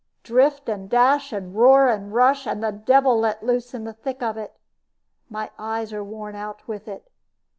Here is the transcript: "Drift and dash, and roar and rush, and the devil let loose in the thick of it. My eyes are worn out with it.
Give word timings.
"Drift 0.23 0.67
and 0.67 0.89
dash, 0.89 1.31
and 1.31 1.53
roar 1.55 1.87
and 1.87 2.11
rush, 2.11 2.47
and 2.47 2.63
the 2.63 2.71
devil 2.71 3.19
let 3.19 3.43
loose 3.43 3.71
in 3.75 3.83
the 3.83 3.93
thick 3.93 4.23
of 4.23 4.35
it. 4.35 4.57
My 5.29 5.51
eyes 5.59 5.93
are 5.93 6.03
worn 6.03 6.33
out 6.33 6.67
with 6.67 6.87
it. 6.87 7.11